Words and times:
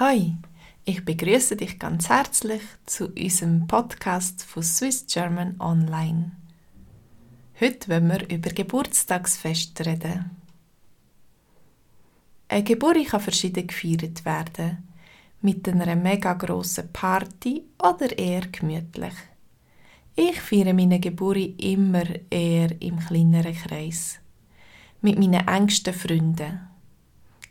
Hi, 0.00 0.34
ich 0.84 1.04
begrüße 1.04 1.54
dich 1.54 1.78
ganz 1.78 2.08
herzlich 2.08 2.62
zu 2.84 3.10
unserem 3.10 3.68
Podcast 3.68 4.42
von 4.42 4.64
Swiss 4.64 5.06
German 5.06 5.54
Online. 5.60 6.32
Heute 7.60 7.88
wollen 7.88 8.08
wir 8.08 8.28
über 8.28 8.50
Geburtstagsfest 8.50 9.86
reden. 9.86 10.32
Eine 12.48 12.64
Geburt 12.64 13.06
kann 13.06 13.20
verschieden 13.20 13.68
gefeiert 13.68 14.24
werden. 14.24 14.78
Mit 15.42 15.68
einer 15.68 15.94
mega 15.94 16.32
grossen 16.32 16.92
Party 16.92 17.62
oder 17.78 18.18
eher 18.18 18.48
gemütlich. 18.48 19.14
Ich 20.16 20.40
feiere 20.40 20.74
meine 20.74 20.98
Geburt 20.98 21.62
immer 21.62 22.06
eher 22.30 22.82
im 22.82 22.98
kleineren 22.98 23.54
Kreis. 23.54 24.18
Mit 25.02 25.20
meinen 25.20 25.46
engsten 25.46 25.94
Freunden. 25.94 26.73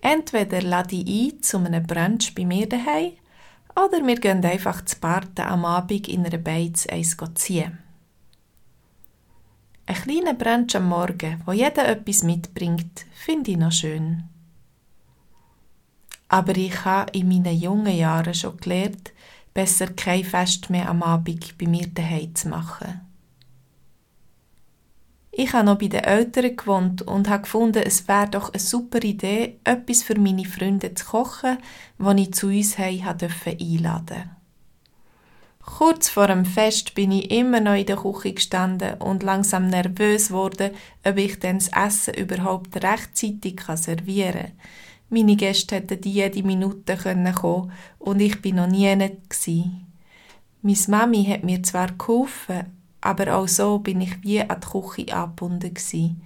Entweder 0.06 0.62
lade 0.62 0.98
ich 0.98 1.34
ein 1.34 1.42
zu 1.42 1.58
einem 1.60 1.88
Brunch 1.88 2.36
bei 2.36 2.44
mir 2.44 2.68
daheim 2.68 3.14
oder 3.74 4.06
wir 4.06 4.20
gehen 4.20 4.44
einfach 4.44 4.84
zu 4.84 5.00
Barten 5.00 5.44
am 5.44 5.64
Abend 5.64 6.10
in 6.10 6.26
einer 6.26 6.38
Beiz 6.38 6.86
eins 6.88 7.16
ziehen. 7.36 7.78
Ein 9.86 9.96
kleiner 9.96 10.34
Brunch 10.34 10.76
am 10.76 10.90
Morgen, 10.90 11.42
wo 11.46 11.54
jeder 11.54 11.88
etwas 11.88 12.22
mitbringt, 12.22 13.06
finde 13.14 13.52
ich 13.52 13.58
noch 13.58 13.72
schön. 13.72 14.26
Aber 16.28 16.58
ich 16.58 16.84
habe 16.84 17.18
in 17.18 17.30
meinen 17.30 17.58
jungen 17.58 17.96
Jahren 17.96 18.34
schon 18.34 18.58
gelernt, 18.58 19.14
besser 19.54 19.88
kein 19.88 20.26
Fest 20.26 20.70
mehr 20.70 20.90
am 20.90 21.02
Abend 21.02 21.58
bei 21.58 21.66
mir 21.66 21.88
daheim 21.88 22.36
zu 22.36 22.50
machen. 22.50 23.00
Ich 25.36 25.52
habe 25.54 25.66
noch 25.66 25.80
bei 25.80 25.88
den 25.88 26.04
Eltern 26.04 26.56
gewohnt 26.56 27.02
und 27.02 27.28
habe 27.28 27.42
gefunden, 27.42 27.82
es 27.84 28.08
wäre 28.08 28.30
doch 28.30 28.54
eine 28.54 28.60
super 28.60 29.02
Idee, 29.04 29.58
etwas 29.64 30.04
für 30.04 30.20
meine 30.20 30.46
Freunde 30.46 30.94
zu 30.94 31.06
kochen, 31.06 31.58
das 31.98 32.18
ich 32.18 32.34
zu 32.34 32.48
uns 32.48 32.78
einladen 32.78 33.18
durfte. 33.18 34.30
Kurz 35.66 36.10
vor 36.10 36.28
dem 36.28 36.46
Fest 36.46 36.94
bin 36.94 37.12
ich 37.12 37.32
immer 37.32 37.62
noch 37.62 37.74
in 37.74 37.88
der 37.88 37.96
Küche 37.96 38.34
gestanden 38.34 39.02
und 39.02 39.24
langsam 39.24 39.68
nervös 39.68 40.30
wurde, 40.30 40.72
ob 41.04 41.18
ich 41.18 41.40
denn 41.40 41.58
das 41.58 41.70
Essen 41.70 42.14
überhaupt 42.14 42.76
rechtzeitig 42.84 43.60
servieren 43.76 44.34
kann. 44.34 44.52
Meine 45.10 45.36
Gäste 45.36 45.78
hätten 45.78 46.08
jede 46.08 46.44
Minute 46.44 46.96
kommen 46.96 47.72
und 47.98 48.20
ich 48.20 48.40
bin 48.40 48.58
noch 48.58 48.68
nie 48.68 48.96
nicht 48.96 49.18
Meine 50.62 50.78
Mami 50.90 51.26
hat 51.26 51.44
mir 51.44 51.64
zwar 51.64 51.92
geholfen, 51.92 52.83
aber 53.04 53.36
auch 53.36 53.50
so 53.50 53.80
bin 53.80 54.00
ich 54.00 54.24
wie 54.24 54.40
an 54.40 54.62
die 54.62 54.80
Küche 54.80 55.14
angebunden. 55.14 56.24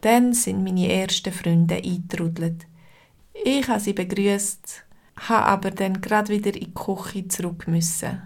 Dann 0.00 0.32
sind 0.32 0.64
meine 0.64 0.90
ersten 0.90 1.32
Freunde 1.32 1.76
eingetrudelt. 1.76 2.66
Ich 3.44 3.68
habe 3.68 3.80
sie 3.80 3.92
begrüßt, 3.92 4.84
habe 5.28 5.44
aber 5.44 5.70
dann 5.70 6.00
gerade 6.00 6.32
wieder 6.32 6.54
in 6.54 6.60
die 6.60 6.74
Küche 6.74 7.28
zurück 7.28 7.68
müssen. 7.68 8.22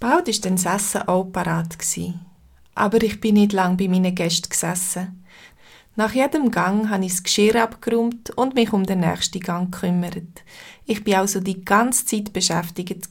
Bald 0.00 0.26
war 0.26 0.40
dann 0.42 0.56
das 0.56 0.64
Essen 0.64 1.02
auch 1.02 1.24
parat. 1.24 1.76
Aber 2.74 3.02
ich 3.02 3.20
bin 3.20 3.34
nicht 3.34 3.52
lang 3.52 3.76
bei 3.76 3.86
meinen 3.86 4.14
Gästen 4.14 4.48
gesessen. 4.48 5.24
Nach 5.94 6.12
jedem 6.12 6.50
Gang 6.50 6.88
habe 6.88 7.04
ich 7.04 7.12
das 7.12 7.22
Geschirr 7.22 7.62
abgeräumt 7.62 8.30
und 8.30 8.54
mich 8.54 8.72
um 8.72 8.84
den 8.84 9.00
nächsten 9.00 9.40
Gang 9.40 9.70
gekümmert. 9.70 10.42
Ich 10.84 11.04
bin 11.04 11.14
also 11.14 11.40
die 11.40 11.64
ganze 11.64 12.06
Zeit 12.06 12.32
beschäftigt 12.32 13.08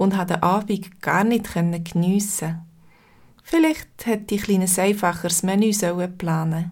und 0.00 0.16
hat 0.16 0.30
den 0.30 0.42
Abend 0.42 1.02
gar 1.02 1.24
nicht 1.24 1.52
geniessen 1.52 2.62
Vielleicht 3.42 4.06
hätte 4.06 4.34
ich 4.34 4.48
ein 4.48 4.62
einfacheres 4.62 5.42
Menü 5.42 5.72
planen 6.16 6.70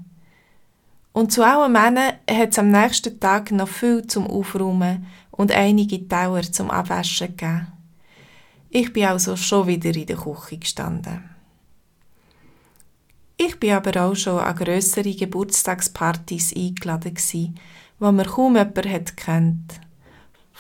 Und 1.13 1.31
zu 1.31 1.43
allen 1.43 1.73
Männern 1.73 2.15
hat 2.31 2.53
es 2.53 2.59
am 2.59 2.71
nächsten 2.71 3.21
Tag 3.21 3.51
noch 3.51 3.69
viel 3.69 4.07
zum 4.07 4.27
Aufräumen 4.27 5.07
und 5.31 5.53
einige 5.53 6.09
Tauer 6.09 6.41
zum 6.41 6.71
Abwaschen 6.71 7.37
gegeben. 7.37 7.67
Ich 8.71 8.95
bin 8.95 9.05
also 9.05 9.37
schon 9.37 9.67
wieder 9.67 9.95
in 9.95 10.07
der 10.07 10.17
Küche 10.17 10.57
gestanden. 10.57 11.29
Ich 13.37 13.61
bin 13.61 13.73
aber 13.73 14.05
auch 14.05 14.15
schon 14.15 14.39
an 14.39 14.57
grössere 14.57 15.15
Geburtstagspartys 15.15 16.57
eingeladen 16.57 17.19
wo 17.99 18.11
mir 18.11 18.25
kaum 18.25 18.57
jemand 18.57 19.17
kennt. 19.19 19.88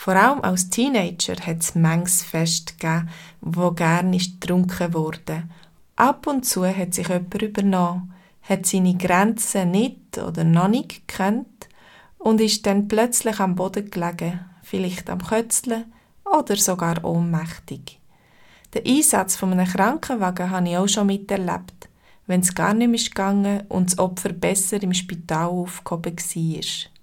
Vor 0.00 0.14
allem 0.14 0.42
als 0.42 0.70
Teenager 0.70 1.34
hat 1.44 1.60
es 1.60 1.74
manches 1.74 2.22
Fest 2.22 2.78
gegeben, 2.78 3.08
wo 3.40 3.72
gern 3.72 4.12
ist 4.14 4.40
getrunken 4.40 4.94
wurde. 4.94 5.48
Ab 5.96 6.28
und 6.28 6.46
zu 6.46 6.64
hat 6.64 6.94
sich 6.94 7.08
jemand 7.08 7.42
übernommen, 7.42 8.14
hat 8.42 8.64
seine 8.64 8.96
Grenzen 8.96 9.72
nicht 9.72 10.16
oder 10.16 10.44
noch 10.44 10.68
nicht 10.68 11.08
gekannt 11.08 11.68
und 12.16 12.40
ist 12.40 12.64
dann 12.64 12.86
plötzlich 12.86 13.40
am 13.40 13.56
Boden 13.56 13.90
gelegen, 13.90 14.38
vielleicht 14.62 15.10
am 15.10 15.20
Kötzeln 15.20 15.92
oder 16.24 16.54
sogar 16.54 17.04
ohnmächtig. 17.04 17.98
Den 18.74 18.86
Einsatz 18.86 19.34
von 19.34 19.50
einem 19.50 19.66
Krankenwagen 19.66 20.50
habe 20.52 20.68
ich 20.68 20.76
auch 20.76 20.86
schon 20.86 21.08
miterlebt, 21.08 21.88
wenn 22.28 22.42
es 22.42 22.54
gar 22.54 22.72
nicht 22.72 22.88
mehr 22.88 23.00
gegangen 23.00 23.66
und 23.68 23.90
das 23.90 23.98
Opfer 23.98 24.32
besser 24.32 24.80
im 24.80 24.94
Spital 24.94 25.48
aufgehoben 25.48 26.16
war. 26.16 26.97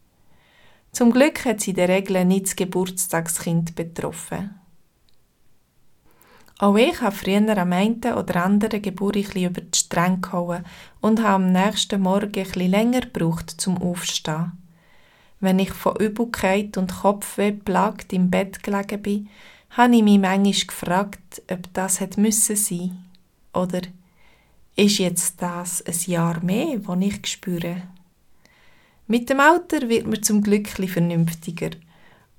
Zum 0.95 1.11
Glück 1.11 1.44
hat 1.44 1.59
sie 1.59 1.72
in 1.72 1.75
der 1.75 1.89
Regel 1.89 2.23
nicht 2.23 2.45
das 2.45 2.56
Geburtstagskind 2.56 3.75
betroffen. 3.75 4.56
Auch 6.57 6.78
ich 6.78 7.01
habe 7.01 7.13
früher 7.13 7.57
am 7.57 7.73
einen 7.73 8.00
oder 8.17 8.45
anderen 8.45 8.81
Geburt 8.81 9.17
ein 9.17 9.44
über 9.44 9.59
die 9.59 9.78
Stränge 9.78 10.19
gehauen 10.19 10.63
und 11.01 11.22
habe 11.22 11.44
am 11.44 11.51
nächsten 11.51 12.00
Morgen 12.00 12.33
etwas 12.33 12.56
länger 12.56 13.01
gebraucht 13.01 13.50
zum 13.59 13.78
Aufstehen. 13.78 14.53
Wenn 15.41 15.59
ich 15.59 15.72
von 15.72 15.97
Übelkeit 15.97 16.78
und 16.78 16.95
Kopfweh 17.01 17.51
plagt 17.51 18.13
im 18.13 18.31
Bett 18.31 18.63
gelegen 18.63 19.01
bin, 19.01 19.29
habe 19.72 19.97
ich 19.97 20.01
mich 20.01 20.17
manchmal 20.17 20.66
gefragt, 20.66 21.41
ob 21.51 21.73
das 21.73 22.00
hätte 22.00 22.22
müssen 22.22 22.56
sein 22.56 23.03
oder 23.53 23.81
ist 24.77 25.00
jetzt 25.00 25.41
das 25.41 25.81
ein 25.85 26.09
Jahr 26.09 26.41
mehr, 26.41 26.77
das 26.77 26.97
ich 27.01 27.27
spüre? 27.27 27.81
Mit 29.08 29.30
dem 29.30 29.40
Alter 29.40 29.88
wird 29.88 30.08
man 30.08 30.24
zum 30.24 30.42
Glück 30.42 30.68
vernünftiger 30.68 31.70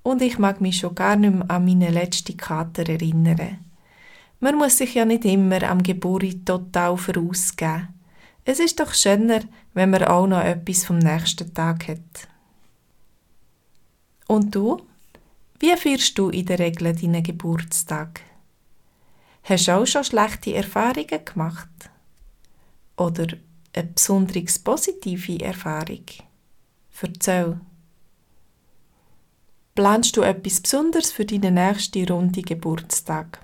und 0.02 0.20
ich 0.20 0.38
mag 0.38 0.60
mich 0.60 0.78
schon 0.78 0.96
gar 0.96 1.14
nicht 1.14 1.32
mehr 1.32 1.48
an 1.48 1.64
meine 1.64 1.90
letzte 1.90 2.36
Kater 2.36 2.88
erinnern. 2.88 3.58
Man 4.40 4.56
muss 4.56 4.78
sich 4.78 4.94
ja 4.94 5.04
nicht 5.04 5.24
immer 5.24 5.62
am 5.62 5.82
Geburt 5.82 6.44
total 6.44 6.96
vorausgeben. 6.96 7.88
Es 8.44 8.58
ist 8.58 8.80
doch 8.80 8.94
schöner, 8.94 9.40
wenn 9.74 9.90
man 9.90 10.04
auch 10.04 10.26
noch 10.26 10.42
etwas 10.42 10.84
vom 10.84 10.98
nächsten 10.98 11.54
Tag 11.54 11.86
hat. 11.86 12.28
Und 14.26 14.54
du? 14.54 14.82
Wie 15.60 15.74
feierst 15.76 16.18
du 16.18 16.30
in 16.30 16.46
der 16.46 16.58
Regel 16.58 16.94
deinen 16.94 17.22
Geburtstag? 17.22 18.22
Hast 19.44 19.68
du 19.68 19.72
auch 19.72 19.86
schon 19.86 20.02
schlechte 20.02 20.54
Erfahrungen 20.54 21.24
gemacht? 21.24 21.68
Oder 22.96 23.28
eine 23.72 23.88
besonders 23.88 24.58
positive 24.58 25.40
Erfahrung? 25.40 26.04
Erzähl. 27.00 27.60
Planst 29.74 30.16
du 30.16 30.22
etwas 30.22 30.60
Besonderes 30.60 31.12
für 31.12 31.26
deinen 31.26 31.54
nächsten 31.54 32.08
Runde 32.08 32.40
Geburtstag? 32.40 33.40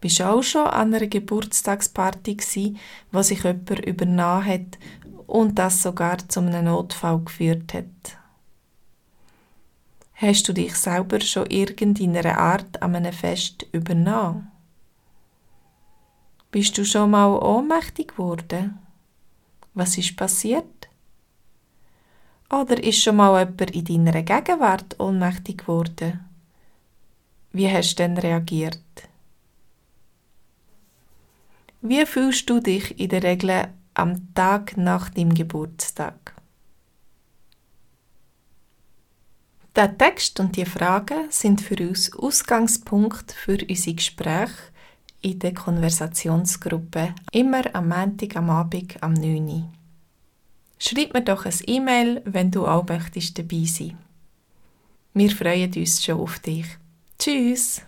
Bist 0.00 0.18
du 0.18 0.28
auch 0.28 0.42
schon 0.42 0.66
an 0.66 0.94
einer 0.94 1.06
Geburtstagsparty 1.06 2.36
gsi, 2.36 2.76
wo 3.12 3.22
sich 3.22 3.44
jemand 3.44 3.84
übernommen 3.84 4.46
hat 4.46 4.78
und 5.26 5.58
das 5.58 5.82
sogar 5.82 6.26
zu 6.28 6.40
einem 6.40 6.64
Notfall 6.64 7.20
geführt 7.20 7.74
hat? 7.74 8.18
Hast 10.14 10.48
du 10.48 10.52
dich 10.52 10.74
selber 10.76 11.20
schon 11.20 11.46
irgendeiner 11.50 12.38
Art 12.38 12.80
an 12.80 12.96
einem 12.96 13.12
Fest 13.12 13.66
übernommen? 13.72 14.50
Bist 16.50 16.78
du 16.78 16.84
schon 16.84 17.10
mal 17.10 17.28
ohnmächtig 17.28 18.08
geworden? 18.08 18.78
Was 19.74 19.98
ist 19.98 20.16
passiert? 20.16 20.88
Oder 22.52 22.84
ist 22.84 23.02
schon 23.02 23.16
mal 23.16 23.38
jemand 23.38 23.70
in 23.70 24.04
deiner 24.04 24.22
Gegenwart 24.22 25.00
ohnmächtig 25.00 25.58
geworden? 25.58 26.20
Wie 27.50 27.70
hast 27.70 27.94
du 27.94 28.02
denn 28.02 28.18
reagiert? 28.18 28.78
Wie 31.80 32.04
fühlst 32.04 32.50
du 32.50 32.60
dich 32.60 33.00
in 33.00 33.08
der 33.08 33.22
Regel 33.22 33.68
am 33.94 34.34
Tag 34.34 34.76
nach 34.76 35.08
deinem 35.08 35.32
Geburtstag? 35.32 36.34
Der 39.74 39.96
Text 39.96 40.38
und 40.38 40.54
die 40.54 40.66
Fragen 40.66 41.30
sind 41.30 41.62
für 41.62 41.76
uns 41.88 42.12
Ausgangspunkt 42.14 43.32
für 43.32 43.56
unsere 43.66 43.96
Gespräche 43.96 44.52
in 45.22 45.38
der 45.38 45.54
Konversationsgruppe, 45.54 47.14
immer 47.32 47.62
am 47.74 47.88
Montag 47.88 48.36
am 48.36 48.50
Abend 48.50 49.02
am 49.02 49.14
9 49.14 49.48
Uhr. 49.48 49.81
Schreib 50.84 51.14
mir 51.14 51.22
doch 51.22 51.46
ein 51.46 51.54
E-Mail, 51.68 52.22
wenn 52.24 52.50
du 52.50 52.66
auch 52.66 52.84
möchtest 52.88 53.38
dabei 53.38 53.62
sein. 53.66 53.96
Wir 55.14 55.30
freuen 55.30 55.72
uns 55.72 56.04
schon 56.04 56.18
auf 56.18 56.40
dich. 56.40 56.66
Tschüss! 57.20 57.82